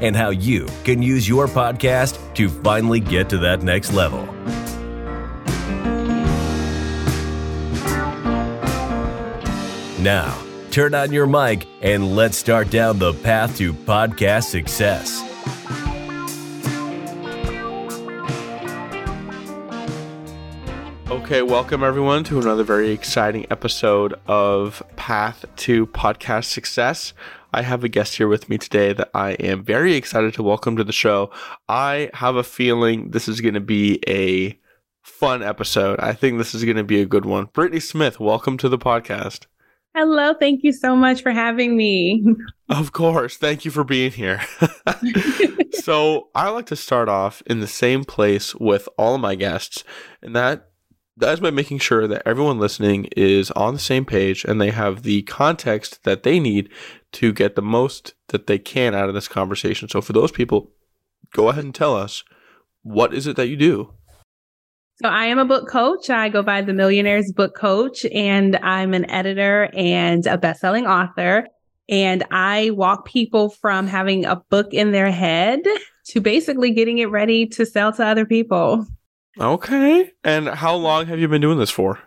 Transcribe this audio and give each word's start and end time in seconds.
and 0.00 0.16
how 0.16 0.30
you 0.30 0.66
can 0.84 1.02
use 1.02 1.28
your 1.28 1.46
podcast 1.46 2.18
to 2.34 2.48
finally 2.48 3.00
get 3.00 3.28
to 3.30 3.38
that 3.38 3.62
next 3.62 3.92
level. 3.92 4.26
Now, 10.02 10.38
turn 10.70 10.94
on 10.94 11.12
your 11.12 11.26
mic 11.26 11.66
and 11.82 12.14
let's 12.14 12.36
start 12.36 12.70
down 12.70 12.98
the 12.98 13.12
path 13.12 13.56
to 13.58 13.72
podcast 13.72 14.44
success. 14.44 15.22
Okay, 21.08 21.42
welcome 21.42 21.82
everyone 21.82 22.22
to 22.24 22.38
another 22.38 22.62
very 22.62 22.92
exciting 22.92 23.46
episode 23.50 24.14
of 24.28 24.80
Path 24.94 25.44
to 25.56 25.86
Podcast 25.88 26.44
Success. 26.44 27.14
I 27.52 27.62
have 27.62 27.84
a 27.84 27.88
guest 27.88 28.16
here 28.16 28.28
with 28.28 28.48
me 28.48 28.58
today 28.58 28.92
that 28.92 29.10
I 29.14 29.32
am 29.32 29.62
very 29.62 29.94
excited 29.94 30.34
to 30.34 30.42
welcome 30.42 30.76
to 30.76 30.84
the 30.84 30.92
show. 30.92 31.30
I 31.68 32.10
have 32.14 32.36
a 32.36 32.42
feeling 32.42 33.10
this 33.10 33.28
is 33.28 33.40
going 33.40 33.54
to 33.54 33.60
be 33.60 34.00
a 34.06 34.58
fun 35.02 35.42
episode. 35.42 36.00
I 36.00 36.12
think 36.12 36.38
this 36.38 36.54
is 36.54 36.64
going 36.64 36.76
to 36.76 36.84
be 36.84 37.00
a 37.00 37.06
good 37.06 37.24
one. 37.24 37.46
Brittney 37.48 37.80
Smith, 37.80 38.18
welcome 38.18 38.58
to 38.58 38.68
the 38.68 38.78
podcast. 38.78 39.46
Hello, 39.94 40.34
thank 40.34 40.62
you 40.62 40.72
so 40.72 40.94
much 40.94 41.22
for 41.22 41.32
having 41.32 41.76
me. 41.76 42.24
Of 42.68 42.90
course. 42.90 43.36
Thank 43.36 43.64
you 43.64 43.70
for 43.70 43.84
being 43.84 44.10
here. 44.10 44.40
so, 45.72 46.30
I 46.34 46.48
like 46.48 46.66
to 46.66 46.74
start 46.74 47.08
off 47.08 47.40
in 47.46 47.60
the 47.60 47.68
same 47.68 48.02
place 48.02 48.56
with 48.56 48.88
all 48.98 49.14
of 49.14 49.20
my 49.20 49.36
guests, 49.36 49.84
and 50.20 50.34
that 50.34 50.70
that 51.16 51.32
is 51.32 51.40
by 51.40 51.50
making 51.50 51.78
sure 51.78 52.06
that 52.06 52.22
everyone 52.26 52.58
listening 52.58 53.06
is 53.16 53.50
on 53.52 53.74
the 53.74 53.80
same 53.80 54.04
page 54.04 54.44
and 54.44 54.60
they 54.60 54.70
have 54.70 55.02
the 55.02 55.22
context 55.22 56.04
that 56.04 56.22
they 56.22 56.38
need 56.38 56.68
to 57.12 57.32
get 57.32 57.56
the 57.56 57.62
most 57.62 58.14
that 58.28 58.46
they 58.46 58.58
can 58.58 58.94
out 58.94 59.08
of 59.08 59.14
this 59.14 59.28
conversation. 59.28 59.88
So 59.88 60.00
for 60.02 60.12
those 60.12 60.30
people, 60.30 60.72
go 61.32 61.48
ahead 61.48 61.64
and 61.64 61.74
tell 61.74 61.96
us 61.96 62.22
what 62.82 63.14
is 63.14 63.26
it 63.26 63.36
that 63.36 63.48
you 63.48 63.56
do? 63.56 63.92
So 65.02 65.08
I 65.08 65.26
am 65.26 65.38
a 65.38 65.44
book 65.44 65.68
coach. 65.68 66.08
I 66.08 66.28
go 66.28 66.42
by 66.42 66.62
the 66.62 66.72
Millionaires 66.72 67.32
Book 67.32 67.54
Coach 67.54 68.06
and 68.06 68.56
I'm 68.56 68.94
an 68.94 69.10
editor 69.10 69.68
and 69.74 70.26
a 70.26 70.38
best-selling 70.38 70.86
author. 70.86 71.48
And 71.88 72.24
I 72.30 72.70
walk 72.70 73.04
people 73.04 73.50
from 73.50 73.86
having 73.86 74.24
a 74.24 74.36
book 74.36 74.72
in 74.72 74.92
their 74.92 75.10
head 75.10 75.60
to 76.08 76.20
basically 76.20 76.72
getting 76.72 76.98
it 76.98 77.10
ready 77.10 77.46
to 77.46 77.66
sell 77.66 77.92
to 77.92 78.04
other 78.04 78.24
people. 78.24 78.86
Okay. 79.38 80.10
And 80.24 80.48
how 80.48 80.76
long 80.76 81.06
have 81.06 81.18
you 81.18 81.28
been 81.28 81.40
doing 81.40 81.58
this 81.58 81.70
for? 81.70 81.98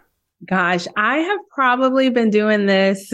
Gosh, 0.47 0.87
I 0.95 1.17
have 1.17 1.39
probably 1.53 2.09
been 2.09 2.29
doing 2.29 2.65
this 2.65 3.13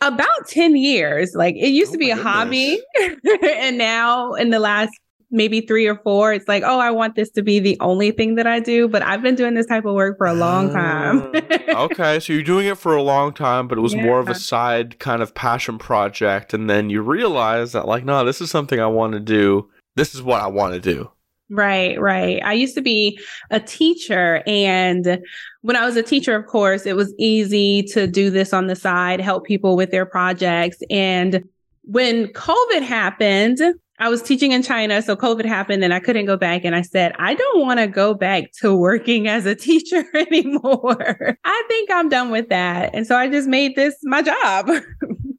about 0.00 0.48
10 0.48 0.76
years. 0.76 1.32
Like 1.34 1.56
it 1.56 1.68
used 1.68 1.90
oh 1.90 1.92
to 1.92 1.98
be 1.98 2.10
a 2.10 2.16
goodness. 2.16 2.32
hobby. 2.32 2.82
and 3.44 3.78
now 3.78 4.32
in 4.34 4.50
the 4.50 4.60
last 4.60 4.92
maybe 5.30 5.60
three 5.60 5.86
or 5.86 5.96
four, 5.96 6.32
it's 6.32 6.48
like, 6.48 6.62
oh, 6.64 6.78
I 6.78 6.90
want 6.90 7.14
this 7.14 7.30
to 7.32 7.42
be 7.42 7.60
the 7.60 7.76
only 7.80 8.10
thing 8.10 8.34
that 8.36 8.46
I 8.46 8.60
do. 8.60 8.88
But 8.88 9.02
I've 9.02 9.22
been 9.22 9.34
doing 9.34 9.54
this 9.54 9.66
type 9.66 9.84
of 9.84 9.94
work 9.94 10.16
for 10.18 10.26
a 10.26 10.34
long 10.34 10.70
mm. 10.70 10.72
time. 10.72 11.76
okay. 11.76 12.20
So 12.20 12.32
you're 12.32 12.42
doing 12.42 12.66
it 12.66 12.78
for 12.78 12.96
a 12.96 13.02
long 13.02 13.32
time, 13.32 13.68
but 13.68 13.78
it 13.78 13.82
was 13.82 13.94
yeah. 13.94 14.04
more 14.04 14.20
of 14.20 14.28
a 14.28 14.34
side 14.34 14.98
kind 14.98 15.22
of 15.22 15.34
passion 15.34 15.78
project. 15.78 16.54
And 16.54 16.68
then 16.68 16.90
you 16.90 17.02
realize 17.02 17.72
that, 17.72 17.86
like, 17.86 18.04
no, 18.04 18.24
this 18.24 18.40
is 18.40 18.50
something 18.50 18.80
I 18.80 18.86
want 18.86 19.12
to 19.12 19.20
do. 19.20 19.68
This 19.96 20.14
is 20.14 20.22
what 20.22 20.40
I 20.40 20.46
want 20.46 20.74
to 20.74 20.80
do. 20.80 21.10
Right, 21.50 22.00
right. 22.00 22.40
I 22.44 22.52
used 22.52 22.76
to 22.76 22.80
be 22.80 23.18
a 23.50 23.58
teacher. 23.58 24.42
And 24.46 25.20
when 25.62 25.74
I 25.74 25.84
was 25.84 25.96
a 25.96 26.02
teacher, 26.02 26.36
of 26.36 26.46
course, 26.46 26.86
it 26.86 26.94
was 26.94 27.12
easy 27.18 27.82
to 27.92 28.06
do 28.06 28.30
this 28.30 28.52
on 28.52 28.68
the 28.68 28.76
side, 28.76 29.20
help 29.20 29.44
people 29.44 29.76
with 29.76 29.90
their 29.90 30.06
projects. 30.06 30.78
And 30.90 31.42
when 31.82 32.28
COVID 32.28 32.82
happened, 32.82 33.58
I 33.98 34.08
was 34.08 34.22
teaching 34.22 34.52
in 34.52 34.62
China. 34.62 35.02
So 35.02 35.16
COVID 35.16 35.44
happened 35.44 35.82
and 35.82 35.92
I 35.92 35.98
couldn't 35.98 36.24
go 36.24 36.36
back. 36.36 36.64
And 36.64 36.74
I 36.74 36.82
said, 36.82 37.12
I 37.18 37.34
don't 37.34 37.60
want 37.60 37.80
to 37.80 37.88
go 37.88 38.14
back 38.14 38.52
to 38.60 38.74
working 38.76 39.26
as 39.26 39.44
a 39.44 39.56
teacher 39.56 40.04
anymore. 40.14 41.36
I 41.44 41.64
think 41.68 41.90
I'm 41.90 42.08
done 42.08 42.30
with 42.30 42.48
that. 42.48 42.94
And 42.94 43.06
so 43.06 43.16
I 43.16 43.28
just 43.28 43.48
made 43.48 43.74
this 43.74 43.96
my 44.04 44.22
job. 44.22 44.70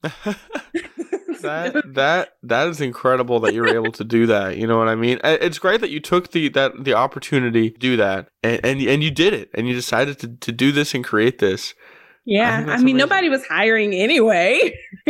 that 1.74 1.94
that 1.94 2.34
that 2.44 2.68
is 2.68 2.82
incredible 2.82 3.40
that 3.42 3.54
you're 3.54 3.68
able 3.68 3.92
to 3.94 4.04
do 4.04 4.26
that. 4.28 4.58
You 4.58 4.68
know 4.68 4.78
what 4.78 4.88
I 4.88 4.96
mean? 4.96 5.20
It's 5.24 5.60
great 5.60 5.82
that 5.82 5.90
you 5.90 6.00
took 6.00 6.32
the 6.32 6.50
that 6.50 6.84
the 6.84 6.94
opportunity 6.94 7.72
to 7.72 7.78
do 7.78 7.98
that, 7.98 8.30
and 8.44 8.60
and, 8.64 8.82
and 8.82 9.04
you 9.04 9.12
did 9.12 9.34
it, 9.34 9.50
and 9.54 9.68
you 9.68 9.74
decided 9.74 10.20
to 10.20 10.28
to 10.28 10.52
do 10.52 10.72
this 10.72 10.94
and 10.94 11.04
create 11.04 11.40
this. 11.40 11.74
Yeah, 12.26 12.50
I, 12.50 12.54
I 12.54 12.58
mean, 12.58 12.72
amazing. 12.74 12.98
nobody 12.98 13.30
was 13.30 13.46
hiring 13.48 13.94
anyway. 13.94 14.78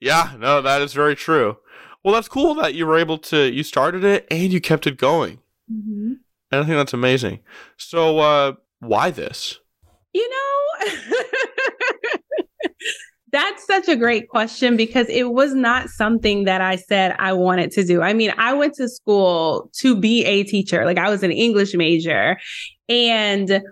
yeah, 0.00 0.34
no, 0.38 0.62
that 0.62 0.80
is 0.80 0.94
very 0.94 1.14
true. 1.14 1.58
Well, 2.02 2.14
that's 2.14 2.28
cool 2.28 2.54
that 2.54 2.74
you 2.74 2.86
were 2.86 2.96
able 2.96 3.18
to 3.18 3.52
you 3.52 3.62
started 3.62 4.04
it 4.04 4.26
and 4.30 4.52
you 4.52 4.60
kept 4.60 4.86
it 4.86 4.96
going. 4.96 5.40
Mm-hmm. 5.70 6.12
And 6.52 6.60
I 6.60 6.64
think 6.64 6.76
that's 6.76 6.94
amazing. 6.94 7.40
So, 7.76 8.18
uh, 8.18 8.52
why 8.78 9.10
this? 9.10 9.58
You 10.12 10.30
know, 10.30 10.86
that's 13.36 13.66
such 13.66 13.86
a 13.86 13.96
great 13.96 14.30
question 14.30 14.78
because 14.78 15.06
it 15.10 15.30
was 15.30 15.54
not 15.54 15.90
something 15.90 16.44
that 16.44 16.62
I 16.62 16.76
said 16.76 17.14
I 17.18 17.34
wanted 17.34 17.70
to 17.72 17.84
do. 17.84 18.00
I 18.00 18.14
mean, 18.14 18.32
I 18.38 18.54
went 18.54 18.74
to 18.76 18.88
school 18.88 19.70
to 19.80 19.94
be 19.94 20.24
a 20.24 20.42
teacher, 20.44 20.86
like 20.86 20.96
I 20.96 21.10
was 21.10 21.22
an 21.22 21.32
English 21.32 21.74
major. 21.74 22.38
And 22.88 23.62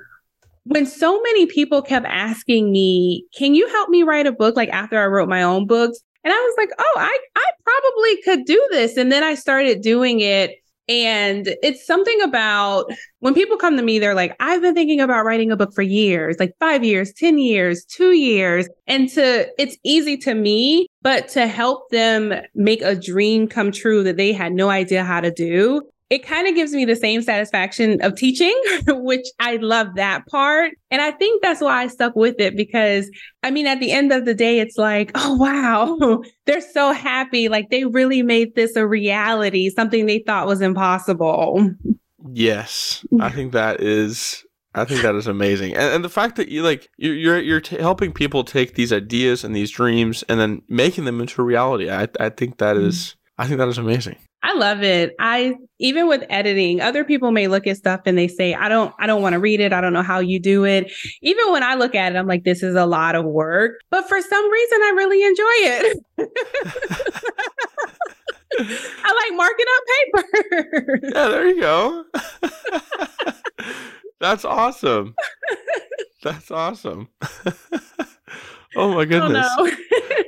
when 0.64 0.84
so 0.84 1.18
many 1.22 1.46
people 1.46 1.80
kept 1.80 2.04
asking 2.06 2.72
me, 2.72 3.24
Can 3.34 3.54
you 3.54 3.66
help 3.68 3.88
me 3.88 4.02
write 4.02 4.26
a 4.26 4.32
book? 4.32 4.54
Like 4.54 4.68
after 4.68 5.00
I 5.00 5.06
wrote 5.06 5.30
my 5.30 5.42
own 5.42 5.66
books. 5.66 5.98
And 6.24 6.32
I 6.32 6.36
was 6.36 6.54
like, 6.58 6.70
Oh, 6.78 6.94
I, 6.98 7.18
I 7.36 7.50
probably 7.64 8.22
could 8.22 8.44
do 8.44 8.68
this. 8.70 8.98
And 8.98 9.10
then 9.10 9.24
I 9.24 9.34
started 9.34 9.80
doing 9.80 10.20
it 10.20 10.52
and 10.88 11.54
it's 11.62 11.86
something 11.86 12.20
about 12.22 12.92
when 13.20 13.32
people 13.32 13.56
come 13.56 13.76
to 13.76 13.82
me, 13.82 13.98
they're 13.98 14.14
like, 14.14 14.36
I've 14.38 14.60
been 14.60 14.74
thinking 14.74 15.00
about 15.00 15.24
writing 15.24 15.50
a 15.50 15.56
book 15.56 15.72
for 15.74 15.82
years, 15.82 16.36
like 16.38 16.52
five 16.60 16.84
years, 16.84 17.12
10 17.14 17.38
years, 17.38 17.84
two 17.86 18.12
years. 18.12 18.68
And 18.86 19.08
to, 19.10 19.48
it's 19.58 19.78
easy 19.82 20.18
to 20.18 20.34
me, 20.34 20.88
but 21.00 21.28
to 21.28 21.46
help 21.46 21.88
them 21.90 22.34
make 22.54 22.82
a 22.82 22.94
dream 22.94 23.48
come 23.48 23.72
true 23.72 24.02
that 24.04 24.18
they 24.18 24.32
had 24.32 24.52
no 24.52 24.68
idea 24.68 25.04
how 25.04 25.20
to 25.20 25.30
do, 25.30 25.82
it 26.10 26.24
kind 26.24 26.46
of 26.46 26.54
gives 26.54 26.72
me 26.72 26.84
the 26.84 26.96
same 26.96 27.22
satisfaction 27.22 28.00
of 28.02 28.16
teaching, 28.16 28.58
which 28.88 29.26
I 29.40 29.56
love 29.56 29.88
that 29.96 30.26
part. 30.26 30.72
And 30.90 31.00
I 31.00 31.10
think 31.10 31.42
that's 31.42 31.60
why 31.60 31.82
I 31.82 31.86
stuck 31.86 32.14
with 32.14 32.36
it 32.38 32.56
because 32.56 33.10
I 33.42 33.50
mean, 33.50 33.66
at 33.66 33.80
the 33.80 33.90
end 33.90 34.12
of 34.12 34.24
the 34.24 34.34
day, 34.34 34.60
it's 34.60 34.76
like, 34.76 35.10
oh, 35.14 35.34
wow, 35.34 36.22
they're 36.46 36.60
so 36.60 36.92
happy. 36.92 37.48
Like 37.48 37.70
they 37.70 37.84
really 37.84 38.22
made 38.22 38.54
this 38.54 38.76
a 38.76 38.86
reality, 38.86 39.70
something 39.70 40.06
they 40.06 40.20
thought 40.20 40.46
was 40.46 40.60
impossible. 40.60 41.70
Yes. 42.32 43.04
I 43.20 43.30
think 43.30 43.52
that 43.52 43.80
is 43.80 44.44
I 44.74 44.84
think 44.84 45.02
that 45.02 45.14
is 45.14 45.28
amazing, 45.28 45.74
and, 45.76 45.94
and 45.94 46.04
the 46.04 46.08
fact 46.08 46.34
that 46.36 46.48
you 46.48 46.64
like 46.64 46.90
you're 46.96 47.14
you're, 47.14 47.40
you're 47.40 47.60
t- 47.60 47.76
helping 47.76 48.12
people 48.12 48.42
take 48.42 48.74
these 48.74 48.92
ideas 48.92 49.44
and 49.44 49.54
these 49.54 49.70
dreams 49.70 50.24
and 50.28 50.40
then 50.40 50.62
making 50.68 51.04
them 51.04 51.20
into 51.20 51.44
reality. 51.44 51.90
I 51.90 52.08
I 52.18 52.28
think 52.30 52.58
that 52.58 52.74
mm-hmm. 52.76 52.88
is 52.88 53.14
I 53.38 53.46
think 53.46 53.58
that 53.58 53.68
is 53.68 53.78
amazing. 53.78 54.16
I 54.44 54.52
love 54.52 54.82
it. 54.82 55.14
I 55.18 55.54
even 55.78 56.06
with 56.06 56.22
editing, 56.28 56.82
other 56.82 57.02
people 57.02 57.32
may 57.32 57.48
look 57.48 57.66
at 57.66 57.78
stuff 57.78 58.02
and 58.04 58.18
they 58.18 58.28
say, 58.28 58.52
"I 58.52 58.68
don't 58.68 58.94
I 58.98 59.06
don't 59.06 59.22
want 59.22 59.32
to 59.32 59.38
read 59.38 59.58
it. 59.60 59.72
I 59.72 59.80
don't 59.80 59.94
know 59.94 60.02
how 60.02 60.18
you 60.20 60.38
do 60.38 60.64
it." 60.64 60.92
Even 61.22 61.50
when 61.50 61.62
I 61.62 61.74
look 61.76 61.94
at 61.94 62.14
it, 62.14 62.18
I'm 62.18 62.26
like, 62.26 62.44
"This 62.44 62.62
is 62.62 62.74
a 62.76 62.84
lot 62.84 63.14
of 63.14 63.24
work." 63.24 63.80
But 63.90 64.06
for 64.06 64.20
some 64.20 64.50
reason, 64.50 64.78
I 64.82 64.92
really 64.96 65.24
enjoy 65.24 65.42
it. 65.62 65.98
I 68.58 69.28
like 69.28 69.36
marking 69.36 69.66
up 69.76 69.82
paper. 69.88 71.00
yeah, 71.04 71.28
there 71.28 71.46
you 71.48 71.60
go. 71.60 72.04
That's 74.20 74.44
awesome. 74.44 75.14
That's 76.22 76.50
awesome. 76.50 77.08
Oh 78.76 78.92
my 78.92 79.04
goodness. 79.04 79.46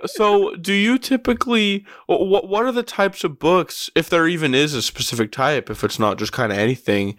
So, 0.06 0.55
do 0.56 0.73
you 0.73 0.99
typically 0.99 1.85
what 2.06 2.49
what 2.49 2.64
are 2.64 2.73
the 2.73 2.82
types 2.82 3.25
of 3.25 3.38
books 3.38 3.91
if 3.94 4.08
there 4.08 4.26
even 4.26 4.55
is 4.55 4.75
a 4.75 4.82
specific 4.82 5.32
type 5.32 5.70
if 5.70 5.85
it's 5.85 5.99
not 5.99 6.19
just 6.19 6.32
kind 6.32 6.53
of 6.53 6.58
anything? 6.58 7.17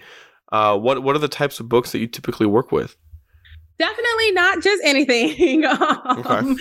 Uh 0.51 0.77
what 0.77 1.03
what 1.03 1.15
are 1.15 1.19
the 1.19 1.27
types 1.27 1.59
of 1.59 1.69
books 1.69 1.91
that 1.91 1.99
you 1.99 2.07
typically 2.07 2.45
work 2.45 2.71
with? 2.71 2.95
Definitely 3.79 4.31
not 4.31 4.63
just 4.63 4.81
anything. 4.83 5.63
um, 5.65 6.25
okay. 6.25 6.55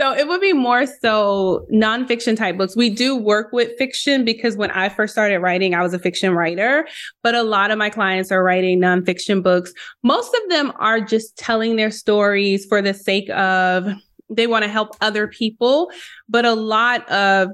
So 0.00 0.12
it 0.12 0.28
would 0.28 0.40
be 0.40 0.52
more 0.52 0.84
so 0.86 1.66
nonfiction 1.72 2.36
type 2.36 2.58
books. 2.58 2.76
We 2.76 2.90
do 2.90 3.16
work 3.16 3.52
with 3.52 3.76
fiction 3.78 4.24
because 4.24 4.56
when 4.56 4.70
I 4.70 4.90
first 4.90 5.12
started 5.12 5.38
writing, 5.38 5.74
I 5.74 5.82
was 5.82 5.94
a 5.94 5.98
fiction 5.98 6.34
writer, 6.34 6.86
but 7.22 7.34
a 7.34 7.42
lot 7.42 7.70
of 7.70 7.78
my 7.78 7.88
clients 7.88 8.30
are 8.30 8.44
writing 8.44 8.80
nonfiction 8.80 9.42
books. 9.42 9.72
Most 10.02 10.34
of 10.34 10.50
them 10.50 10.72
are 10.78 11.00
just 11.00 11.36
telling 11.38 11.76
their 11.76 11.90
stories 11.90 12.66
for 12.66 12.82
the 12.82 12.92
sake 12.92 13.30
of 13.30 13.88
they 14.30 14.46
want 14.46 14.64
to 14.64 14.70
help 14.70 14.96
other 15.00 15.26
people. 15.26 15.90
But 16.28 16.44
a 16.44 16.54
lot 16.54 17.08
of 17.10 17.50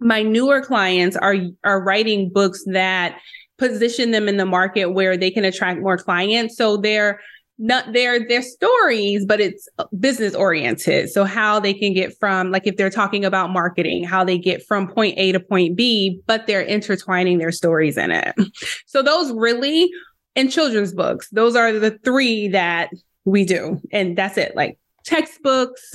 my 0.00 0.22
newer 0.22 0.62
clients 0.62 1.16
are 1.16 1.36
are 1.64 1.82
writing 1.82 2.30
books 2.32 2.62
that 2.66 3.18
position 3.58 4.12
them 4.12 4.28
in 4.28 4.36
the 4.36 4.46
market 4.46 4.92
where 4.92 5.16
they 5.16 5.30
can 5.30 5.44
attract 5.44 5.80
more 5.80 5.98
clients. 5.98 6.56
So 6.56 6.76
they're 6.76 7.20
not 7.58 7.92
their 7.92 8.26
their 8.26 8.42
stories 8.42 9.26
but 9.26 9.40
it's 9.40 9.68
business 9.98 10.34
oriented 10.34 11.10
so 11.10 11.24
how 11.24 11.58
they 11.58 11.74
can 11.74 11.92
get 11.92 12.16
from 12.18 12.52
like 12.52 12.66
if 12.66 12.76
they're 12.76 12.88
talking 12.88 13.24
about 13.24 13.50
marketing 13.50 14.04
how 14.04 14.22
they 14.22 14.38
get 14.38 14.64
from 14.64 14.86
point 14.86 15.14
a 15.18 15.32
to 15.32 15.40
point 15.40 15.76
b 15.76 16.20
but 16.26 16.46
they're 16.46 16.62
intertwining 16.62 17.38
their 17.38 17.50
stories 17.50 17.96
in 17.96 18.12
it 18.12 18.32
so 18.86 19.02
those 19.02 19.32
really 19.32 19.90
in 20.36 20.48
children's 20.48 20.94
books 20.94 21.28
those 21.30 21.56
are 21.56 21.72
the 21.72 21.98
three 22.04 22.46
that 22.46 22.90
we 23.24 23.44
do 23.44 23.80
and 23.90 24.16
that's 24.16 24.38
it 24.38 24.54
like 24.54 24.78
textbooks 25.08 25.94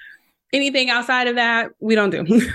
anything 0.52 0.90
outside 0.90 1.26
of 1.26 1.36
that 1.36 1.70
we 1.80 1.94
don't 1.94 2.10
do 2.10 2.50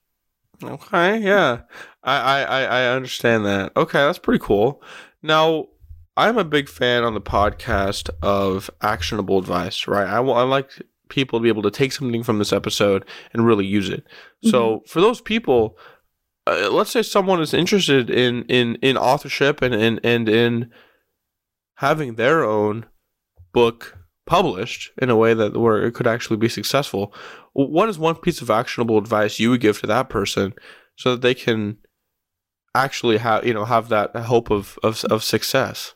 okay 0.64 1.18
yeah 1.18 1.60
I, 2.02 2.42
I 2.42 2.62
i 2.62 2.86
understand 2.94 3.44
that 3.46 3.72
okay 3.76 3.98
that's 3.98 4.18
pretty 4.18 4.42
cool 4.42 4.82
now 5.22 5.66
I'm 6.16 6.38
a 6.38 6.44
big 6.44 6.68
fan 6.68 7.04
on 7.04 7.14
the 7.14 7.20
podcast 7.20 8.08
of 8.22 8.70
actionable 8.80 9.38
advice, 9.38 9.86
right? 9.86 10.08
I, 10.08 10.16
I 10.16 10.42
like 10.42 10.70
people 11.08 11.38
to 11.38 11.42
be 11.42 11.48
able 11.48 11.62
to 11.62 11.70
take 11.70 11.92
something 11.92 12.22
from 12.22 12.38
this 12.38 12.52
episode 12.52 13.04
and 13.32 13.46
really 13.46 13.66
use 13.66 13.90
it. 13.90 14.04
Mm-hmm. 14.04 14.50
So 14.50 14.82
for 14.86 15.00
those 15.00 15.20
people, 15.20 15.78
uh, 16.46 16.70
let's 16.70 16.90
say 16.90 17.02
someone 17.02 17.40
is 17.40 17.52
interested 17.52 18.08
in 18.08 18.44
in 18.44 18.76
in 18.76 18.96
authorship 18.96 19.60
and 19.60 19.74
and 19.74 20.00
and 20.04 20.28
in 20.28 20.70
having 21.76 22.14
their 22.14 22.44
own 22.44 22.86
book 23.52 23.98
published 24.26 24.90
in 24.98 25.08
a 25.08 25.16
way 25.16 25.34
that 25.34 25.56
where 25.56 25.84
it 25.84 25.92
could 25.92 26.06
actually 26.06 26.36
be 26.36 26.48
successful. 26.48 27.14
What 27.52 27.88
is 27.88 27.98
one 27.98 28.16
piece 28.16 28.42
of 28.42 28.50
actionable 28.50 28.98
advice 28.98 29.38
you 29.38 29.50
would 29.50 29.60
give 29.60 29.80
to 29.80 29.86
that 29.86 30.08
person 30.08 30.52
so 30.96 31.12
that 31.12 31.22
they 31.22 31.34
can 31.34 31.78
actually 32.74 33.16
have 33.16 33.46
you 33.46 33.54
know 33.54 33.64
have 33.64 33.88
that 33.88 34.14
hope 34.14 34.50
of 34.50 34.78
of, 34.82 35.04
of 35.06 35.24
success? 35.24 35.94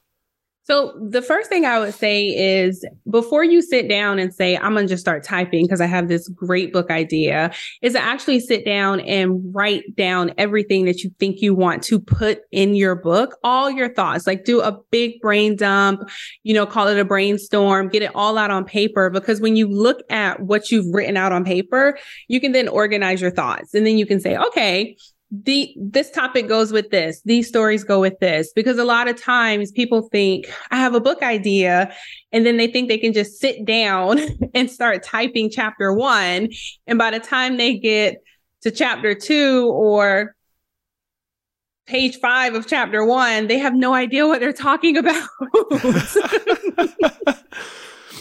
So 0.71 0.97
the 1.03 1.21
first 1.21 1.49
thing 1.49 1.65
I 1.65 1.81
would 1.81 1.95
say 1.95 2.29
is 2.29 2.87
before 3.11 3.43
you 3.43 3.61
sit 3.61 3.89
down 3.89 4.21
and 4.21 4.33
say, 4.33 4.57
I'm 4.57 4.73
going 4.73 4.87
to 4.87 4.89
just 4.89 5.01
start 5.01 5.25
typing 5.25 5.65
because 5.65 5.81
I 5.81 5.87
have 5.87 6.07
this 6.07 6.29
great 6.29 6.73
book 6.73 6.93
idea, 6.93 7.51
is 7.83 7.95
to 7.95 8.01
actually 8.01 8.39
sit 8.39 8.65
down 8.65 9.01
and 9.01 9.53
write 9.53 9.97
down 9.97 10.33
everything 10.39 10.85
that 10.85 11.03
you 11.03 11.11
think 11.19 11.41
you 11.41 11.57
want 11.57 11.83
to 11.85 11.99
put 11.99 12.43
in 12.53 12.77
your 12.77 12.95
book, 12.95 13.37
all 13.43 13.69
your 13.69 13.93
thoughts, 13.93 14.29
like 14.29 14.45
do 14.45 14.61
a 14.61 14.79
big 14.93 15.21
brain 15.21 15.57
dump, 15.57 16.09
you 16.45 16.55
know, 16.55 16.67
call 16.67 16.87
it 16.87 17.01
a 17.01 17.05
brainstorm, 17.05 17.89
get 17.89 18.03
it 18.03 18.15
all 18.15 18.39
out 18.39 18.53
on 18.53 18.65
paper. 18.65 19.11
Because 19.11 19.41
when 19.41 19.57
you 19.57 19.67
look 19.67 20.05
at 20.09 20.39
what 20.39 20.71
you've 20.71 20.95
written 20.95 21.17
out 21.17 21.33
on 21.33 21.45
paper, 21.45 21.99
you 22.29 22.41
can 22.41 22.53
then 22.53 22.69
organize 22.69 23.21
your 23.21 23.33
thoughts 23.33 23.75
and 23.75 23.85
then 23.85 23.99
you 23.99 24.07
can 24.07 24.21
say, 24.21 24.37
okay, 24.37 24.97
the 25.31 25.73
this 25.77 26.11
topic 26.11 26.49
goes 26.49 26.73
with 26.73 26.91
this 26.91 27.23
these 27.25 27.47
stories 27.47 27.85
go 27.85 28.01
with 28.01 28.19
this 28.19 28.53
because 28.53 28.79
a 28.79 28.85
lot 28.85 29.07
of 29.07 29.21
times 29.21 29.71
people 29.71 30.09
think 30.11 30.53
i 30.73 30.77
have 30.77 30.93
a 30.93 31.01
book 31.01 31.23
idea 31.23 31.95
and 32.33 32.45
then 32.45 32.57
they 32.57 32.67
think 32.67 32.89
they 32.89 32.99
can 32.99 33.13
just 33.13 33.39
sit 33.39 33.65
down 33.65 34.19
and 34.55 34.69
start 34.69 35.05
typing 35.05 35.49
chapter 35.49 35.93
1 35.93 36.49
and 36.89 36.99
by 36.99 37.13
the 37.13 37.21
time 37.21 37.59
they 37.59 37.79
get 37.79 38.17
to 38.63 38.73
chapter 38.73 39.15
2 39.15 39.71
or 39.73 40.35
page 41.87 42.17
5 42.19 42.55
of 42.55 42.67
chapter 42.67 43.05
1 43.05 43.47
they 43.47 43.59
have 43.59 43.75
no 43.75 43.95
idea 43.95 44.27
what 44.27 44.41
they're 44.41 44.53
talking 44.53 44.97
about 44.97 45.29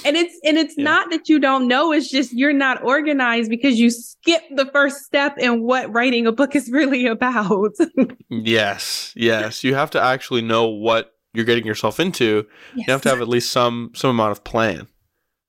and 0.09 0.17
it's 0.17 0.39
and 0.43 0.57
it's 0.57 0.75
yeah. 0.75 0.83
not 0.83 1.09
that 1.11 1.29
you 1.29 1.39
don't 1.39 1.67
know 1.67 1.93
it's 1.93 2.09
just 2.09 2.33
you're 2.33 2.51
not 2.51 2.83
organized 2.83 3.49
because 3.49 3.79
you 3.79 3.91
skip 3.91 4.41
the 4.55 4.65
first 4.67 5.03
step 5.03 5.37
in 5.37 5.61
what 5.61 5.91
writing 5.93 6.25
a 6.25 6.31
book 6.31 6.55
is 6.55 6.69
really 6.71 7.05
about 7.15 7.71
yes 8.29 9.13
yes 9.15 9.63
you 9.63 9.75
have 9.75 9.91
to 9.91 10.01
actually 10.01 10.41
know 10.41 10.67
what 10.67 11.13
you're 11.33 11.45
getting 11.45 11.65
yourself 11.65 11.99
into 11.99 12.45
yes. 12.75 12.87
you 12.87 12.91
have 12.91 13.01
to 13.03 13.09
have 13.09 13.21
at 13.21 13.27
least 13.27 13.51
some 13.51 13.91
some 13.93 14.09
amount 14.09 14.31
of 14.31 14.43
plan 14.43 14.87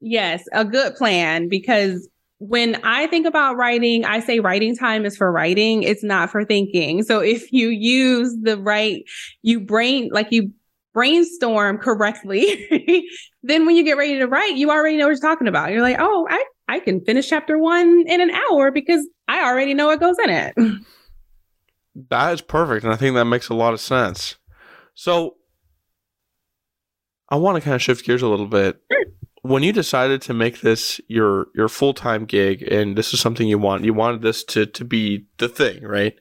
yes 0.01 0.45
a 0.53 0.65
good 0.65 0.95
plan 0.95 1.49
because 1.49 2.07
when 2.43 2.77
I 2.85 3.07
think 3.09 3.27
about 3.27 3.59
writing, 3.59 4.07
I 4.07 4.21
say 4.21 4.41
writing 4.41 4.75
time 4.75 5.05
is 5.05 5.15
for 5.15 5.31
writing. 5.31 5.83
It's 5.83 6.03
not 6.03 6.31
for 6.31 6.43
thinking. 6.43 7.03
So 7.03 7.21
if 7.21 7.53
you 7.53 7.69
use 7.69 8.35
the 8.41 8.57
right, 8.57 9.05
you 9.43 9.61
brain, 9.61 10.09
like 10.11 10.29
you 10.33 10.51
brainstorm 10.92 11.78
correctly, 11.78 13.04
then 13.42 13.66
when 13.66 13.76
you 13.76 13.84
get 13.84 13.96
ready 13.96 14.19
to 14.19 14.26
write, 14.26 14.56
you 14.56 14.70
already 14.70 14.96
know 14.96 15.06
what 15.06 15.12
you're 15.12 15.20
talking 15.20 15.48
about. 15.48 15.70
You're 15.70 15.82
like, 15.82 15.96
oh, 15.98 16.26
I, 16.31 16.44
I 16.69 16.81
can 16.81 17.04
finish 17.04 17.28
chapter 17.28 17.58
one 17.58 18.04
in 18.06 18.20
an 18.20 18.31
hour 18.31 18.70
because 18.70 19.06
I 19.28 19.44
already 19.44 19.75
know 19.75 19.87
what 19.87 20.00
goes 20.00 20.16
in 20.22 20.31
it. 20.31 20.54
That 22.08 22.32
is 22.32 22.40
perfect. 22.40 22.84
And 22.84 22.92
I 22.92 22.96
think 22.96 23.14
that 23.14 23.25
makes 23.25 23.48
a 23.48 23.54
lot 23.54 23.75
of 23.75 23.81
sense. 23.81 24.37
So 24.94 25.37
I 27.28 27.37
want 27.37 27.56
to 27.56 27.60
kind 27.60 27.75
of 27.75 27.82
shift 27.82 28.04
gears 28.04 28.22
a 28.22 28.28
little 28.28 28.46
bit. 28.46 28.81
Sure. 28.90 29.04
When 29.42 29.62
you 29.62 29.72
decided 29.72 30.20
to 30.22 30.34
make 30.34 30.60
this 30.60 31.00
your 31.08 31.46
your 31.54 31.69
full 31.69 31.94
time 31.94 32.26
gig 32.26 32.62
and 32.62 32.96
this 32.96 33.14
is 33.14 33.20
something 33.20 33.48
you 33.48 33.58
want, 33.58 33.84
you 33.84 33.94
wanted 33.94 34.22
this 34.22 34.44
to 34.44 34.66
to 34.66 34.84
be 34.84 35.26
the 35.38 35.48
thing, 35.48 35.82
right? 35.82 36.14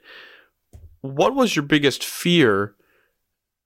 What 1.01 1.35
was 1.35 1.55
your 1.55 1.63
biggest 1.63 2.03
fear 2.03 2.75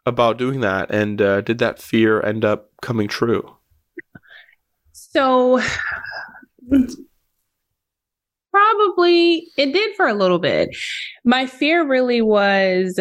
about 0.06 0.38
doing 0.38 0.60
that, 0.62 0.92
and 0.92 1.22
uh, 1.22 1.42
did 1.42 1.60
that 1.60 1.82
fear 1.82 2.22
end 2.22 2.44
up 2.44 2.70
coming 2.82 3.08
true? 3.08 3.56
So, 4.92 5.62
probably 8.52 9.48
it 9.58 9.74
did 9.74 9.96
for 9.96 10.08
a 10.08 10.14
little 10.14 10.40
bit. 10.40 10.76
My 11.24 11.48
fear 11.48 11.88
really 11.88 12.22
was 12.22 13.00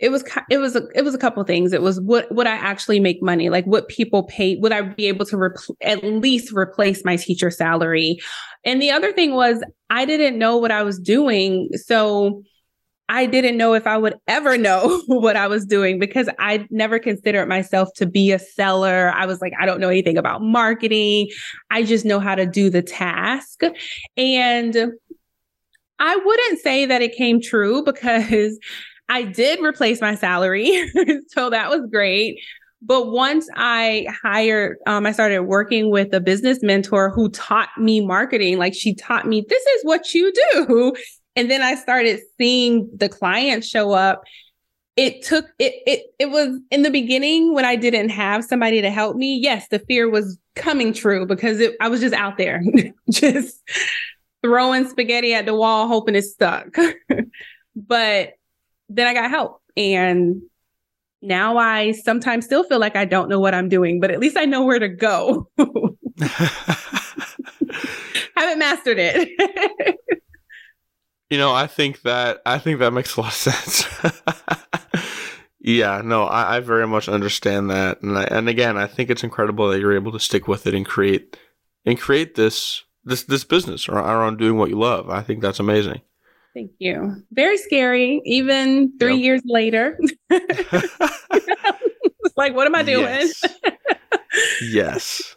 it 0.00 0.10
was 0.10 0.24
it 0.48 0.56
was 0.56 0.74
a, 0.76 0.88
it 0.94 1.04
was 1.04 1.14
a 1.14 1.18
couple 1.18 1.44
things. 1.44 1.72
It 1.72 1.82
was 1.82 2.00
what 2.00 2.34
would 2.34 2.46
I 2.46 2.54
actually 2.54 3.00
make 3.00 3.22
money? 3.22 3.50
Like 3.50 3.66
what 3.66 3.88
people 3.88 4.24
pay? 4.24 4.56
Would 4.56 4.72
I 4.72 4.80
be 4.80 5.06
able 5.06 5.26
to 5.26 5.36
repl- 5.36 5.76
at 5.82 6.02
least 6.02 6.52
replace 6.52 7.04
my 7.04 7.16
teacher 7.16 7.50
salary? 7.50 8.18
And 8.64 8.80
the 8.80 8.90
other 8.90 9.12
thing 9.12 9.34
was 9.34 9.62
I 9.90 10.06
didn't 10.06 10.38
know 10.38 10.56
what 10.56 10.70
I 10.70 10.82
was 10.82 10.98
doing, 10.98 11.68
so 11.74 12.42
I 13.10 13.26
didn't 13.26 13.56
know 13.56 13.74
if 13.74 13.88
I 13.88 13.98
would 13.98 14.14
ever 14.28 14.56
know 14.56 15.02
what 15.08 15.36
I 15.36 15.48
was 15.48 15.66
doing 15.66 15.98
because 15.98 16.28
I 16.38 16.66
never 16.70 17.00
considered 17.00 17.48
myself 17.48 17.88
to 17.96 18.06
be 18.06 18.30
a 18.30 18.38
seller. 18.38 19.12
I 19.14 19.26
was 19.26 19.40
like, 19.40 19.52
I 19.60 19.66
don't 19.66 19.80
know 19.80 19.88
anything 19.88 20.16
about 20.16 20.42
marketing. 20.42 21.28
I 21.70 21.82
just 21.82 22.04
know 22.04 22.20
how 22.20 22.36
to 22.36 22.46
do 22.46 22.70
the 22.70 22.82
task. 22.82 23.62
And 24.16 24.76
I 25.98 26.16
wouldn't 26.16 26.60
say 26.60 26.86
that 26.86 27.02
it 27.02 27.16
came 27.16 27.42
true 27.42 27.82
because 27.84 28.58
I 29.08 29.24
did 29.24 29.58
replace 29.58 30.00
my 30.00 30.14
salary. 30.14 30.88
so 31.30 31.50
that 31.50 31.68
was 31.68 31.82
great. 31.90 32.38
But 32.80 33.10
once 33.10 33.48
I 33.56 34.06
hired, 34.22 34.78
um, 34.86 35.04
I 35.04 35.10
started 35.10 35.42
working 35.42 35.90
with 35.90 36.14
a 36.14 36.20
business 36.20 36.62
mentor 36.62 37.10
who 37.10 37.28
taught 37.28 37.70
me 37.76 38.06
marketing. 38.06 38.56
Like 38.56 38.72
she 38.72 38.94
taught 38.94 39.26
me, 39.26 39.44
this 39.46 39.62
is 39.62 39.84
what 39.84 40.14
you 40.14 40.32
do. 40.52 40.94
And 41.36 41.50
then 41.50 41.62
I 41.62 41.74
started 41.74 42.20
seeing 42.38 42.90
the 42.94 43.08
clients 43.08 43.66
show 43.66 43.92
up. 43.92 44.22
It 44.96 45.22
took 45.22 45.46
it 45.58 45.74
it 45.86 46.06
it 46.18 46.30
was 46.30 46.58
in 46.70 46.82
the 46.82 46.90
beginning 46.90 47.54
when 47.54 47.64
I 47.64 47.76
didn't 47.76 48.10
have 48.10 48.44
somebody 48.44 48.82
to 48.82 48.90
help 48.90 49.16
me. 49.16 49.36
Yes, 49.36 49.68
the 49.68 49.78
fear 49.78 50.10
was 50.10 50.38
coming 50.56 50.92
true 50.92 51.26
because 51.26 51.60
it, 51.60 51.76
I 51.80 51.88
was 51.88 52.00
just 52.00 52.14
out 52.14 52.36
there, 52.36 52.62
just 53.10 53.62
throwing 54.42 54.88
spaghetti 54.88 55.32
at 55.32 55.46
the 55.46 55.54
wall, 55.54 55.86
hoping 55.86 56.16
it 56.16 56.22
stuck. 56.22 56.74
but 57.76 58.34
then 58.88 59.06
I 59.06 59.14
got 59.14 59.30
help, 59.30 59.62
and 59.76 60.42
now 61.22 61.56
I 61.56 61.92
sometimes 61.92 62.44
still 62.44 62.64
feel 62.64 62.78
like 62.78 62.96
I 62.96 63.04
don't 63.04 63.28
know 63.28 63.38
what 63.40 63.54
I'm 63.54 63.68
doing, 63.68 64.00
but 64.00 64.10
at 64.10 64.18
least 64.18 64.36
I 64.36 64.46
know 64.46 64.64
where 64.64 64.78
to 64.78 64.88
go. 64.88 65.48
Haven't 68.36 68.58
mastered 68.58 68.98
it. 68.98 69.98
You 71.30 71.38
know, 71.38 71.54
I 71.54 71.68
think 71.68 72.02
that 72.02 72.42
I 72.44 72.58
think 72.58 72.80
that 72.80 72.92
makes 72.92 73.16
a 73.16 73.20
lot 73.20 73.28
of 73.28 73.34
sense. 73.34 73.86
yeah, 75.60 76.02
no, 76.04 76.24
I, 76.24 76.56
I, 76.56 76.60
very 76.60 76.88
much 76.88 77.08
understand 77.08 77.70
that, 77.70 78.02
and 78.02 78.18
I, 78.18 78.24
and 78.24 78.48
again, 78.48 78.76
I 78.76 78.88
think 78.88 79.10
it's 79.10 79.22
incredible 79.22 79.68
that 79.68 79.78
you're 79.78 79.94
able 79.94 80.10
to 80.10 80.18
stick 80.18 80.48
with 80.48 80.66
it 80.66 80.74
and 80.74 80.84
create 80.84 81.36
and 81.86 81.98
create 81.98 82.34
this 82.34 82.82
this 83.04 83.22
this 83.22 83.44
business 83.44 83.88
around 83.88 84.38
doing 84.38 84.56
what 84.56 84.70
you 84.70 84.78
love. 84.78 85.08
I 85.08 85.22
think 85.22 85.40
that's 85.40 85.60
amazing. 85.60 86.00
Thank 86.52 86.72
you. 86.80 87.22
Very 87.30 87.58
scary, 87.58 88.20
even 88.24 88.98
three 88.98 89.14
yep. 89.14 89.22
years 89.22 89.42
later. 89.44 89.96
like, 92.36 92.54
what 92.54 92.66
am 92.66 92.74
I 92.74 92.82
doing? 92.82 93.04
Yes. 93.04 93.44
yes. 94.62 95.36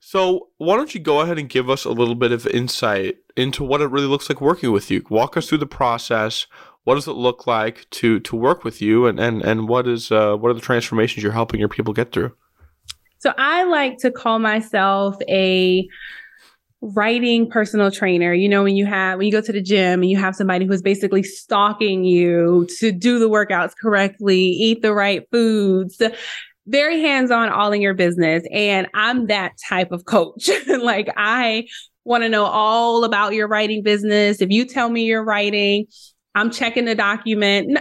So, 0.00 0.48
why 0.56 0.76
don't 0.76 0.94
you 0.94 1.00
go 1.00 1.20
ahead 1.20 1.38
and 1.38 1.48
give 1.48 1.68
us 1.68 1.84
a 1.84 1.90
little 1.90 2.14
bit 2.14 2.32
of 2.32 2.46
insight 2.46 3.18
into 3.36 3.64
what 3.64 3.80
it 3.80 3.90
really 3.90 4.06
looks 4.06 4.28
like 4.28 4.40
working 4.40 4.72
with 4.72 4.90
you? 4.90 5.04
Walk 5.10 5.36
us 5.36 5.48
through 5.48 5.58
the 5.58 5.66
process. 5.66 6.46
What 6.84 6.96
does 6.96 7.08
it 7.08 7.12
look 7.12 7.46
like 7.46 7.88
to 7.90 8.20
to 8.20 8.36
work 8.36 8.64
with 8.64 8.82
you, 8.82 9.06
and 9.06 9.18
and 9.18 9.42
and 9.42 9.68
what 9.68 9.88
is 9.88 10.12
uh, 10.12 10.36
what 10.36 10.50
are 10.50 10.54
the 10.54 10.60
transformations 10.60 11.22
you're 11.22 11.32
helping 11.32 11.60
your 11.60 11.68
people 11.68 11.92
get 11.92 12.12
through? 12.12 12.32
So, 13.18 13.32
I 13.38 13.64
like 13.64 13.98
to 13.98 14.10
call 14.10 14.38
myself 14.38 15.16
a 15.28 15.88
writing 16.82 17.48
personal 17.48 17.90
trainer. 17.90 18.34
You 18.34 18.48
know, 18.48 18.62
when 18.62 18.76
you 18.76 18.84
have, 18.84 19.18
when 19.18 19.26
you 19.26 19.32
go 19.32 19.40
to 19.40 19.52
the 19.52 19.62
gym 19.62 20.02
and 20.02 20.10
you 20.10 20.18
have 20.18 20.36
somebody 20.36 20.66
who's 20.66 20.82
basically 20.82 21.22
stalking 21.22 22.04
you 22.04 22.68
to 22.78 22.92
do 22.92 23.18
the 23.18 23.28
workouts 23.30 23.72
correctly, 23.80 24.38
eat 24.38 24.82
the 24.82 24.92
right 24.92 25.26
foods, 25.30 26.02
very 26.66 27.00
hands 27.00 27.30
on, 27.30 27.48
all 27.50 27.72
in 27.72 27.82
your 27.82 27.94
business. 27.94 28.42
And 28.52 28.88
I'm 28.94 29.26
that 29.26 29.52
type 29.68 29.92
of 29.92 30.04
coach. 30.04 30.48
like, 30.68 31.08
I 31.16 31.66
want 32.04 32.22
to 32.22 32.28
know 32.28 32.44
all 32.44 33.04
about 33.04 33.34
your 33.34 33.48
writing 33.48 33.82
business. 33.82 34.40
If 34.40 34.50
you 34.50 34.64
tell 34.64 34.88
me 34.88 35.04
you're 35.04 35.24
writing, 35.24 35.86
I'm 36.34 36.50
checking 36.50 36.84
the 36.84 36.94
document 36.94 37.78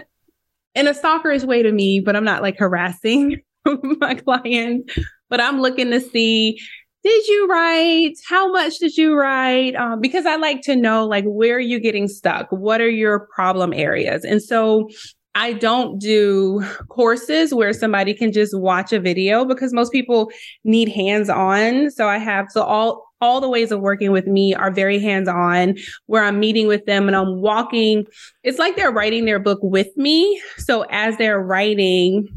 in 0.75 0.87
a 0.87 0.93
stalkerish 0.93 1.43
way 1.43 1.63
to 1.63 1.71
me, 1.71 1.99
but 1.99 2.15
I'm 2.15 2.25
not 2.25 2.41
like 2.41 2.57
harassing 2.57 3.41
my 3.65 4.15
clients. 4.15 4.97
But 5.29 5.41
I'm 5.41 5.61
looking 5.61 5.91
to 5.91 5.99
see 5.99 6.59
did 7.03 7.27
you 7.27 7.47
write? 7.47 8.13
How 8.29 8.49
much 8.49 8.79
did 8.79 8.95
you 8.95 9.13
write? 9.13 9.75
Um, 9.75 9.99
because 9.99 10.25
I 10.25 10.37
like 10.37 10.61
to 10.61 10.75
know 10.75 11.05
like 11.05 11.25
where 11.25 11.57
are 11.57 11.59
you 11.59 11.79
getting 11.79 12.07
stuck? 12.07 12.47
What 12.49 12.79
are 12.79 12.89
your 12.89 13.27
problem 13.35 13.73
areas? 13.73 14.23
And 14.23 14.41
so 14.41 14.89
I 15.35 15.53
don't 15.53 15.99
do 15.99 16.63
courses 16.89 17.53
where 17.53 17.73
somebody 17.73 18.13
can 18.13 18.31
just 18.31 18.57
watch 18.57 18.93
a 18.93 18.99
video 18.99 19.45
because 19.45 19.73
most 19.73 19.91
people 19.91 20.31
need 20.63 20.89
hands 20.89 21.29
on. 21.29 21.89
So 21.91 22.07
I 22.07 22.17
have 22.17 22.47
so 22.51 22.61
all 22.61 23.03
all 23.19 23.39
the 23.39 23.49
ways 23.49 23.71
of 23.71 23.79
working 23.79 24.11
with 24.11 24.27
me 24.27 24.53
are 24.53 24.69
very 24.69 24.99
hands 24.99 25.29
on 25.29 25.77
where 26.07 26.23
I'm 26.23 26.39
meeting 26.41 26.67
with 26.67 26.85
them 26.85 27.07
and 27.07 27.15
I'm 27.15 27.39
walking. 27.39 28.05
It's 28.43 28.59
like 28.59 28.75
they're 28.75 28.91
writing 28.91 29.23
their 29.25 29.39
book 29.39 29.59
with 29.61 29.95
me. 29.95 30.41
So 30.57 30.85
as 30.89 31.15
they're 31.17 31.39
writing, 31.39 32.27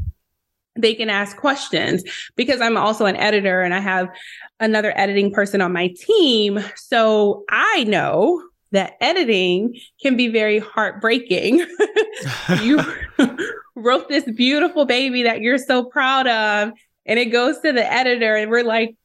they 0.77 0.93
can 0.93 1.09
ask 1.09 1.35
questions 1.35 2.03
because 2.35 2.61
I'm 2.61 2.77
also 2.77 3.05
an 3.05 3.17
editor 3.17 3.61
and 3.61 3.73
I 3.73 3.79
have 3.79 4.07
another 4.59 4.97
editing 4.97 5.31
person 5.31 5.61
on 5.61 5.73
my 5.73 5.89
team. 5.99 6.63
So 6.75 7.43
I 7.49 7.83
know 7.83 8.41
that 8.71 8.95
editing 9.01 9.77
can 10.01 10.15
be 10.15 10.29
very 10.29 10.59
heartbreaking. 10.59 11.65
you 12.61 12.79
wrote 13.75 14.09
this 14.09 14.23
beautiful 14.31 14.85
baby 14.85 15.23
that 15.23 15.41
you're 15.41 15.57
so 15.57 15.83
proud 15.83 16.27
of, 16.27 16.71
and 17.05 17.19
it 17.19 17.25
goes 17.25 17.59
to 17.59 17.71
the 17.71 17.91
editor, 17.91 18.35
and 18.35 18.49
we're 18.51 18.63
like, 18.63 18.95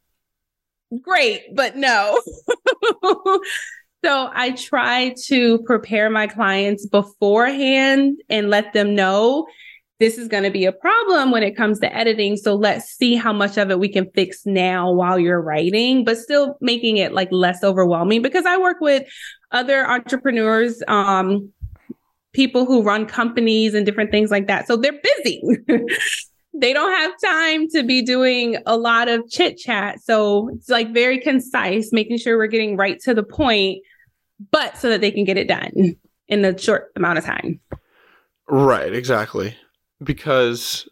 great, 1.00 1.54
but 1.54 1.76
no. 1.76 2.20
so 4.04 4.30
I 4.32 4.52
try 4.56 5.14
to 5.26 5.58
prepare 5.60 6.10
my 6.10 6.26
clients 6.26 6.86
beforehand 6.86 8.20
and 8.28 8.50
let 8.50 8.72
them 8.72 8.94
know 8.94 9.46
this 10.02 10.18
is 10.18 10.26
going 10.26 10.42
to 10.42 10.50
be 10.50 10.64
a 10.64 10.72
problem 10.72 11.30
when 11.30 11.44
it 11.44 11.56
comes 11.56 11.78
to 11.78 11.96
editing. 11.96 12.36
So 12.36 12.56
let's 12.56 12.86
see 12.86 13.14
how 13.14 13.32
much 13.32 13.56
of 13.56 13.70
it 13.70 13.78
we 13.78 13.88
can 13.88 14.10
fix 14.10 14.44
now 14.44 14.90
while 14.90 15.16
you're 15.16 15.40
writing, 15.40 16.04
but 16.04 16.18
still 16.18 16.56
making 16.60 16.96
it 16.96 17.12
like 17.12 17.28
less 17.30 17.62
overwhelming 17.62 18.20
because 18.20 18.44
I 18.44 18.56
work 18.56 18.78
with 18.80 19.04
other 19.52 19.86
entrepreneurs, 19.86 20.82
um, 20.88 21.52
people 22.32 22.66
who 22.66 22.82
run 22.82 23.06
companies 23.06 23.74
and 23.74 23.84
different 23.84 24.10
things 24.10 24.30
like 24.30 24.46
that. 24.46 24.66
So 24.66 24.76
they're 24.76 25.00
busy. 25.02 25.42
they 26.54 26.72
don't 26.72 26.92
have 26.92 27.12
time 27.22 27.68
to 27.70 27.82
be 27.82 28.02
doing 28.02 28.56
a 28.66 28.76
lot 28.76 29.08
of 29.08 29.28
chit 29.30 29.58
chat. 29.58 30.00
So 30.02 30.48
it's 30.54 30.68
like 30.68 30.92
very 30.92 31.18
concise, 31.18 31.92
making 31.92 32.18
sure 32.18 32.36
we're 32.36 32.46
getting 32.46 32.76
right 32.76 32.98
to 33.00 33.14
the 33.14 33.22
point, 33.22 33.82
but 34.50 34.76
so 34.76 34.88
that 34.88 35.00
they 35.00 35.10
can 35.10 35.24
get 35.24 35.36
it 35.36 35.48
done 35.48 35.96
in 36.28 36.44
a 36.44 36.56
short 36.58 36.92
amount 36.96 37.18
of 37.18 37.24
time. 37.24 37.60
Right, 38.48 38.92
exactly 38.92 39.56
because 40.02 40.88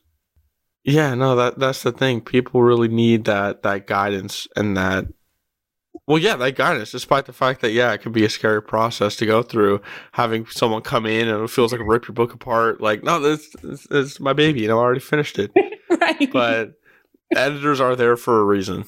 yeah, 0.85 1.15
no, 1.15 1.37
that 1.37 1.59
that's 1.59 1.83
the 1.83 1.93
thing. 1.93 2.21
People 2.21 2.63
really 2.63 2.89
need 2.89 3.25
that 3.25 3.63
that 3.63 3.87
guidance 3.87 4.49
and 4.57 4.77
that 4.77 5.07
well, 6.11 6.19
yeah, 6.19 6.35
that 6.35 6.57
guidance, 6.57 6.91
despite 6.91 7.27
the 7.27 7.33
fact 7.33 7.61
that 7.61 7.71
yeah, 7.71 7.93
it 7.93 7.99
can 7.99 8.11
be 8.11 8.25
a 8.25 8.29
scary 8.29 8.61
process 8.61 9.15
to 9.15 9.27
go 9.27 9.45
through, 9.45 9.81
having 10.11 10.45
someone 10.47 10.83
come 10.83 11.07
in 11.07 11.29
and 11.29 11.45
it 11.45 11.51
feels 11.51 11.71
like 11.71 11.81
rip 11.85 12.09
your 12.09 12.17
book 12.17 12.35
apart. 12.35 12.81
Like, 12.81 13.05
no, 13.05 13.21
this, 13.21 13.49
this, 13.63 13.87
this 13.87 14.15
is 14.15 14.19
my 14.19 14.33
baby, 14.33 14.65
and 14.65 14.73
I 14.73 14.75
already 14.75 14.99
finished 14.99 15.39
it. 15.39 15.53
right. 16.01 16.33
But 16.33 16.73
editors 17.37 17.79
are 17.79 17.95
there 17.95 18.17
for 18.17 18.41
a 18.41 18.45
reason. 18.45 18.87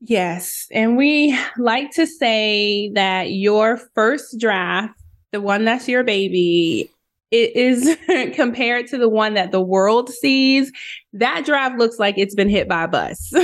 Yes, 0.00 0.68
and 0.70 0.96
we 0.96 1.36
like 1.58 1.90
to 1.94 2.06
say 2.06 2.88
that 2.94 3.32
your 3.32 3.76
first 3.96 4.38
draft, 4.38 4.94
the 5.32 5.40
one 5.40 5.64
that's 5.64 5.88
your 5.88 6.04
baby, 6.04 6.88
it 7.32 7.56
is 7.56 7.96
compared 8.36 8.86
to 8.88 8.98
the 8.98 9.08
one 9.08 9.34
that 9.34 9.50
the 9.50 9.60
world 9.60 10.08
sees, 10.08 10.70
that 11.14 11.44
draft 11.44 11.78
looks 11.78 11.98
like 11.98 12.16
it's 12.16 12.36
been 12.36 12.48
hit 12.48 12.68
by 12.68 12.84
a 12.84 12.88
bus. 12.88 13.34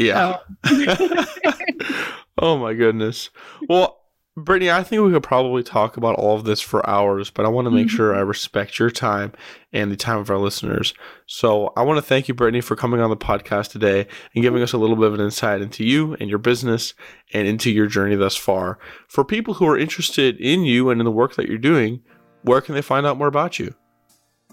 yeah. 0.00 0.38
Oh. 0.64 1.26
oh 2.38 2.58
my 2.58 2.74
goodness. 2.74 3.30
Well, 3.68 4.00
Brittney, 4.38 4.72
I 4.72 4.82
think 4.82 5.02
we 5.02 5.10
could 5.10 5.22
probably 5.22 5.62
talk 5.62 5.96
about 5.96 6.14
all 6.14 6.36
of 6.36 6.44
this 6.44 6.60
for 6.60 6.88
hours, 6.88 7.30
but 7.30 7.44
I 7.44 7.48
want 7.48 7.66
to 7.66 7.70
make 7.70 7.88
mm-hmm. 7.88 7.96
sure 7.96 8.14
I 8.14 8.20
respect 8.20 8.78
your 8.78 8.90
time 8.90 9.32
and 9.72 9.90
the 9.90 9.96
time 9.96 10.18
of 10.18 10.30
our 10.30 10.38
listeners. 10.38 10.94
So 11.26 11.72
I 11.76 11.82
want 11.82 11.98
to 11.98 12.02
thank 12.02 12.28
you, 12.28 12.34
Brittney, 12.34 12.62
for 12.62 12.76
coming 12.76 13.00
on 13.00 13.10
the 13.10 13.16
podcast 13.16 13.72
today 13.72 14.06
and 14.34 14.42
giving 14.42 14.62
us 14.62 14.72
a 14.72 14.78
little 14.78 14.96
bit 14.96 15.08
of 15.08 15.14
an 15.14 15.20
insight 15.20 15.60
into 15.60 15.84
you 15.84 16.16
and 16.20 16.30
your 16.30 16.38
business 16.38 16.94
and 17.32 17.46
into 17.46 17.70
your 17.70 17.86
journey 17.86 18.16
thus 18.16 18.36
far. 18.36 18.78
For 19.08 19.24
people 19.24 19.54
who 19.54 19.66
are 19.66 19.78
interested 19.78 20.40
in 20.40 20.64
you 20.64 20.90
and 20.90 21.00
in 21.00 21.04
the 21.04 21.10
work 21.10 21.34
that 21.34 21.48
you're 21.48 21.58
doing, 21.58 22.02
where 22.42 22.60
can 22.60 22.74
they 22.74 22.82
find 22.82 23.06
out 23.06 23.18
more 23.18 23.28
about 23.28 23.58
you? 23.58 23.74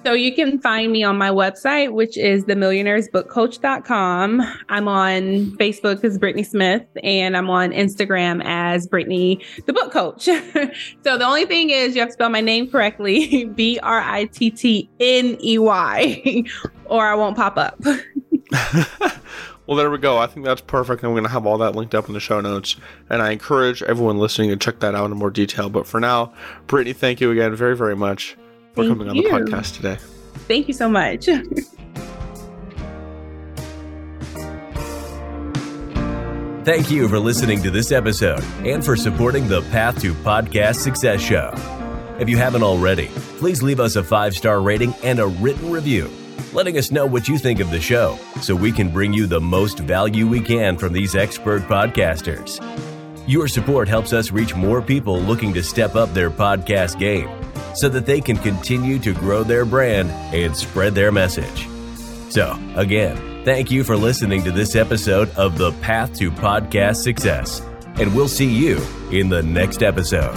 So 0.04 0.14
you 0.14 0.34
can 0.34 0.60
find 0.60 0.92
me 0.92 1.04
on 1.04 1.18
my 1.18 1.30
website, 1.30 1.92
which 1.92 2.18
is 2.18 2.46
themillionairesbookcoach.com. 2.46 4.42
I'm 4.70 4.88
on 4.88 5.24
Facebook 5.58 6.04
as 6.04 6.18
Brittney 6.18 6.46
Smith, 6.46 6.86
and 7.04 7.36
I'm 7.36 7.50
on 7.50 7.72
Instagram 7.72 8.42
as 8.46 8.88
Brittney 8.88 9.44
the 9.66 9.74
Book 9.74 9.92
Coach. 9.92 10.24
so 11.04 11.18
the 11.18 11.26
only 11.26 11.46
thing 11.46 11.72
is 11.72 11.96
you 11.96 12.02
have 12.02 12.10
to 12.10 12.14
spell 12.14 12.30
my 12.30 12.42
name 12.42 12.70
correctly, 12.70 13.46
B 13.56 13.80
R 13.82 14.00
I 14.00 14.26
T 14.26 14.50
T 14.52 14.90
N 15.00 15.38
E 15.44 15.58
Y, 15.58 16.44
or 16.86 17.06
I 17.06 17.16
won't 17.16 17.36
pop 17.36 17.58
up. 17.58 17.78
Well, 19.68 19.76
there 19.76 19.92
we 19.92 19.98
go. 19.98 20.18
I 20.18 20.28
think 20.28 20.46
that's 20.46 20.62
perfect. 20.62 21.04
I'm 21.04 21.12
going 21.12 21.24
to 21.24 21.30
have 21.30 21.46
all 21.46 21.58
that 21.58 21.76
linked 21.76 21.94
up 21.94 22.08
in 22.08 22.14
the 22.14 22.22
show 22.22 22.40
notes. 22.40 22.78
And 23.10 23.22
I 23.22 23.32
encourage 23.32 23.84
everyone 23.84 24.18
listening 24.18 24.50
to 24.50 24.56
check 24.56 24.80
that 24.80 24.96
out 24.96 25.12
in 25.12 25.18
more 25.18 25.30
detail. 25.30 25.70
But 25.70 25.86
for 25.86 26.00
now, 26.00 26.32
Brittney, 26.68 26.96
thank 26.96 27.20
you 27.20 27.32
again 27.32 27.54
very, 27.54 27.76
very 27.76 27.96
much 27.96 28.38
for 28.78 28.84
Thank 28.84 29.00
coming 29.00 29.16
you. 29.16 29.34
on 29.34 29.44
the 29.44 29.52
podcast 29.52 29.76
today. 29.76 29.98
Thank 30.48 30.68
you 30.68 30.74
so 30.74 30.88
much. 30.88 31.28
Thank 36.64 36.92
you 36.92 37.08
for 37.08 37.18
listening 37.18 37.64
to 37.64 37.72
this 37.72 37.92
episode 37.92 38.44
and 38.66 38.84
for 38.84 38.96
supporting 38.96 39.48
the 39.48 39.62
Path 39.64 40.02
to 40.02 40.14
Podcast 40.14 40.76
Success 40.76 41.22
Show. 41.22 41.54
If 42.20 42.30
you 42.30 42.38
haven't 42.38 42.62
already, 42.62 43.08
please 43.40 43.64
leave 43.64 43.80
us 43.80 43.96
a 43.96 44.04
five 44.04 44.36
star 44.36 44.62
rating 44.62 44.94
and 45.02 45.20
a 45.20 45.28
written 45.28 45.72
review, 45.72 46.12
letting 46.54 46.78
us 46.78 46.92
know 46.92 47.06
what 47.06 47.28
you 47.28 47.38
think 47.38 47.62
of 47.62 47.72
the 47.72 47.80
show 47.80 48.20
so 48.42 48.54
we 48.54 48.72
can 48.72 48.90
bring 48.90 49.14
you 49.14 49.28
the 49.28 49.40
most 49.40 49.80
value 49.80 50.28
we 50.28 50.42
can 50.42 50.78
from 50.78 50.94
these 50.94 51.16
expert 51.16 51.62
podcasters. 51.64 52.60
Your 53.28 53.48
support 53.48 53.88
helps 53.88 54.14
us 54.14 54.32
reach 54.32 54.54
more 54.54 54.82
people 54.82 55.22
looking 55.22 55.54
to 55.54 55.64
step 55.64 55.96
up 55.96 56.14
their 56.14 56.30
podcast 56.30 57.00
game 57.00 57.30
so 57.78 57.88
that 57.90 58.06
they 58.06 58.20
can 58.20 58.38
continue 58.38 58.98
to 59.00 59.14
grow 59.14 59.44
their 59.44 59.66
brand 59.66 60.10
and 60.34 60.56
spread 60.58 60.96
their 60.96 61.12
message. 61.12 61.68
So, 62.30 62.60
again, 62.76 63.46
thank 63.46 63.72
you 63.72 63.84
for 63.84 63.96
listening 63.96 64.44
to 64.44 64.52
this 64.52 64.76
episode 64.76 65.30
of 65.36 65.58
The 65.58 65.72
Path 65.74 66.14
to 66.18 66.32
Podcast 66.32 66.98
Success, 66.98 67.62
and 68.00 68.14
we'll 68.16 68.28
see 68.28 68.52
you 68.52 68.82
in 69.12 69.30
the 69.30 69.44
next 69.44 69.84
episode. 69.84 70.36